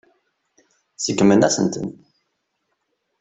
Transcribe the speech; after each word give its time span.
Seggmen-asen-tent. 0.97 1.95